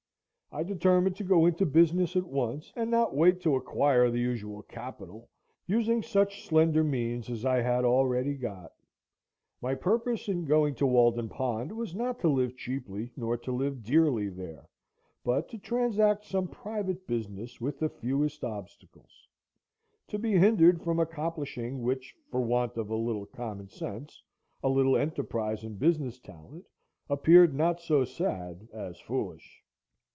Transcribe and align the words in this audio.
I 0.53 0.63
determined 0.63 1.15
to 1.15 1.23
go 1.23 1.45
into 1.45 1.65
business 1.65 2.17
at 2.17 2.25
once, 2.25 2.73
and 2.75 2.91
not 2.91 3.15
wait 3.15 3.39
to 3.39 3.55
acquire 3.55 4.09
the 4.11 4.19
usual 4.19 4.63
capital, 4.63 5.29
using 5.65 6.03
such 6.03 6.43
slender 6.45 6.83
means 6.83 7.29
as 7.29 7.45
I 7.45 7.61
had 7.61 7.85
already 7.85 8.33
got. 8.33 8.73
My 9.61 9.75
purpose 9.75 10.27
in 10.27 10.43
going 10.43 10.75
to 10.75 10.85
Walden 10.85 11.29
Pond 11.29 11.71
was 11.71 11.95
not 11.95 12.19
to 12.19 12.27
live 12.27 12.57
cheaply 12.57 13.13
nor 13.15 13.37
to 13.37 13.51
live 13.53 13.81
dearly 13.81 14.27
there, 14.27 14.67
but 15.23 15.47
to 15.51 15.57
transact 15.57 16.25
some 16.25 16.49
private 16.49 17.07
business 17.07 17.61
with 17.61 17.79
the 17.79 17.87
fewest 17.87 18.43
obstacles; 18.43 19.29
to 20.09 20.19
be 20.19 20.33
hindered 20.37 20.81
from 20.83 20.99
accomplishing 20.99 21.81
which 21.81 22.13
for 22.29 22.41
want 22.41 22.75
of 22.75 22.89
a 22.89 22.95
little 22.97 23.25
common 23.25 23.69
sense, 23.69 24.21
a 24.61 24.67
little 24.67 24.97
enterprise 24.97 25.63
and 25.63 25.79
business 25.79 26.19
talent, 26.19 26.65
appeared 27.09 27.55
not 27.55 27.79
so 27.79 28.03
sad 28.03 28.67
as 28.73 28.99
foolish. 28.99 29.61